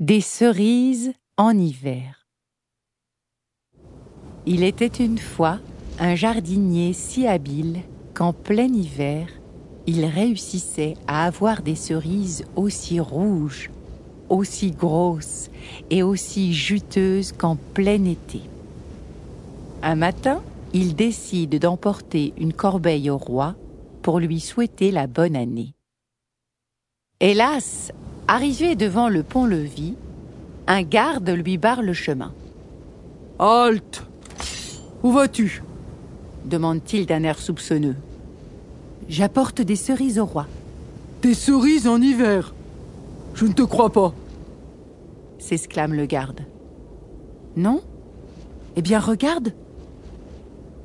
[0.00, 2.26] Des cerises en hiver.
[4.46, 5.58] Il était une fois
[5.98, 7.82] un jardinier si habile
[8.14, 9.28] qu'en plein hiver,
[9.86, 13.70] il réussissait à avoir des cerises aussi rouges,
[14.30, 15.50] aussi grosses
[15.90, 18.40] et aussi juteuses qu'en plein été.
[19.82, 23.54] Un matin, il décide d'emporter une corbeille au roi
[24.00, 25.74] pour lui souhaiter la bonne année.
[27.20, 27.92] Hélas,
[28.32, 29.96] Arrivé devant le pont-levis,
[30.68, 32.32] un garde lui barre le chemin.
[33.40, 34.04] Halte
[35.02, 35.64] Où vas-tu?
[36.44, 37.96] demande-t-il d'un air soupçonneux.
[39.08, 40.46] J'apporte des cerises au roi.
[41.22, 42.54] Des cerises en hiver?
[43.34, 44.14] Je ne te crois pas
[45.40, 46.42] s'exclame le garde.
[47.56, 47.80] Non?
[48.76, 49.54] Eh bien, regarde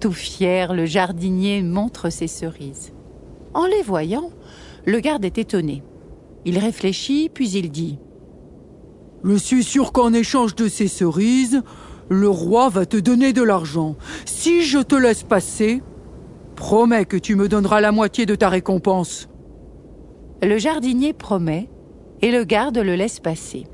[0.00, 2.92] Tout fier, le jardinier montre ses cerises.
[3.52, 4.30] En les voyant,
[4.86, 5.82] le garde est étonné.
[6.44, 7.98] Il réfléchit, puis il dit
[9.22, 11.62] Je suis sûr qu'en échange de ces cerises,
[12.08, 13.96] le roi va te donner de l'argent.
[14.26, 15.82] Si je te laisse passer,
[16.54, 19.28] promets que tu me donneras la moitié de ta récompense.
[20.42, 21.70] Le jardinier promet,
[22.20, 23.66] et le garde le laisse passer.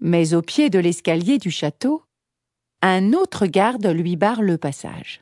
[0.00, 2.02] Mais au pied de l'escalier du château,
[2.82, 5.20] un autre garde lui barre le passage.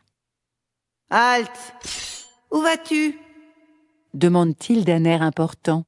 [1.11, 1.75] Halte
[2.53, 3.19] Où vas-tu?
[4.15, 5.85] Demande-t-il d'un air important.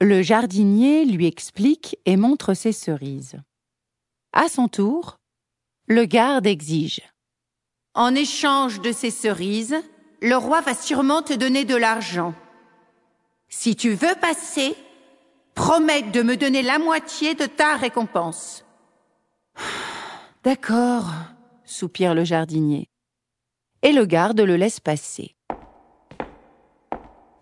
[0.00, 3.36] Le jardinier lui explique et montre ses cerises.
[4.32, 5.18] À son tour,
[5.86, 7.02] le garde exige.
[7.94, 9.76] En échange de ces cerises,
[10.20, 12.34] le roi va sûrement te donner de l'argent.
[13.48, 14.74] Si tu veux passer,
[15.54, 18.64] promets de me donner la moitié de ta récompense.
[20.44, 21.10] D'accord,
[21.64, 22.88] soupire le jardinier.
[23.82, 25.36] Et le garde le laisse passer.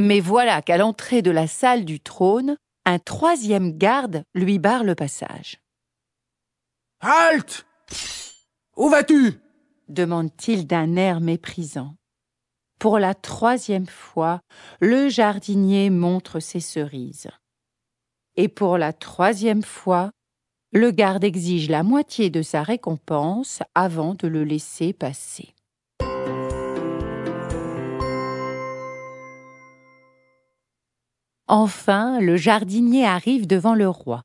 [0.01, 2.57] Mais voilà qu'à l'entrée de la salle du trône,
[2.87, 5.61] un troisième garde lui barre le passage.
[7.01, 7.67] Halte
[8.79, 9.39] Où vas-tu?
[9.89, 11.97] demande-t-il d'un air méprisant.
[12.79, 14.41] Pour la troisième fois,
[14.81, 17.29] le jardinier montre ses cerises.
[18.37, 20.13] Et pour la troisième fois,
[20.73, 25.55] le garde exige la moitié de sa récompense avant de le laisser passer.
[31.53, 34.23] Enfin, le jardinier arrive devant le roi.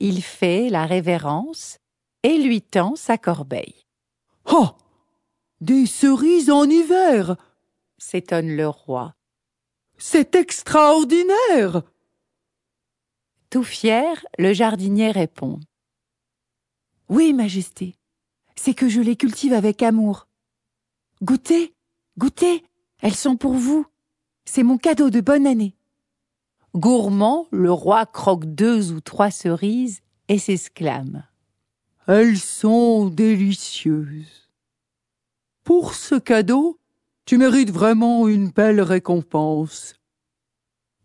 [0.00, 1.76] Il fait la révérence
[2.22, 3.84] et lui tend sa corbeille.
[4.50, 4.70] Oh
[5.60, 7.36] Des cerises en hiver
[7.98, 9.14] s'étonne le roi.
[9.98, 11.82] C'est extraordinaire
[13.50, 15.60] Tout fier, le jardinier répond.
[17.10, 17.94] Oui, Majesté,
[18.54, 20.28] c'est que je les cultive avec amour.
[21.22, 21.74] Goûtez,
[22.16, 22.64] goûtez,
[23.02, 23.84] elles sont pour vous.
[24.46, 25.75] C'est mon cadeau de bonne année.
[26.76, 31.24] Gourmand, le roi croque deux ou trois cerises et s'exclame.
[32.06, 34.50] Elles sont délicieuses.
[35.64, 36.78] Pour ce cadeau,
[37.24, 39.94] tu mérites vraiment une belle récompense.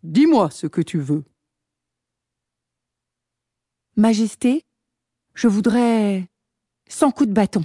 [0.03, 1.23] Dis-moi ce que tu veux.
[3.95, 4.65] Majesté,
[5.33, 6.27] je voudrais
[6.87, 7.63] cent coups de bâton.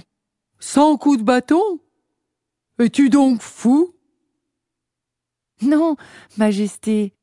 [0.59, 1.79] Cent coups de bâton?
[2.79, 3.93] Es-tu donc fou?
[5.61, 5.97] Non,
[6.37, 7.16] Majesté,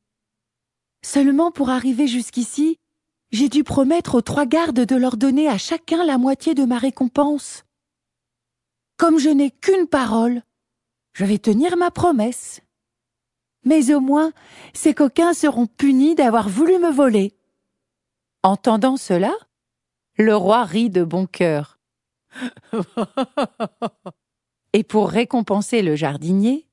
[1.05, 2.79] Seulement pour arriver jusqu'ici,
[3.31, 6.79] j'ai dû promettre aux trois gardes de leur donner à chacun la moitié de ma
[6.79, 7.63] récompense.
[8.97, 10.41] Comme je n'ai qu'une parole,
[11.13, 12.61] je vais tenir ma promesse.
[13.65, 14.33] Mais au moins,
[14.73, 17.37] ces coquins seront punis d'avoir voulu me voler.
[18.41, 19.33] Entendant cela,
[20.17, 21.77] le roi rit de bon cœur.
[24.73, 26.67] Et pour récompenser le jardinier,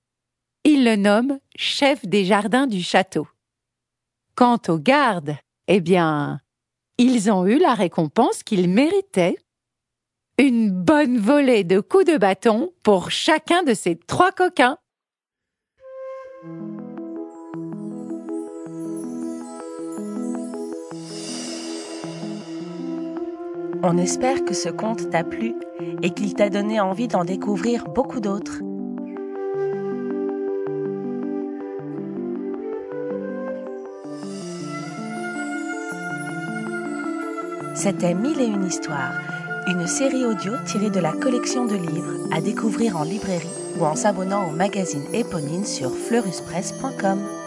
[0.65, 3.29] il le nomme chef des jardins du château.
[4.35, 5.37] Quant aux gardes,
[5.69, 6.41] eh bien,
[6.97, 9.37] ils ont eu la récompense qu'ils méritaient.
[10.39, 14.79] Une bonne volée de coups de bâton pour chacun de ces trois coquins.
[23.85, 25.55] On espère que ce conte t'a plu
[26.03, 28.61] et qu'il t'a donné envie d'en découvrir beaucoup d'autres.
[37.75, 39.15] C'était Mille et une histoires,
[39.67, 43.49] une série audio tirée de la collection de livres à découvrir en librairie
[43.79, 47.42] ou en s'abonnant au magazine éponyme sur fleuruspresse.com.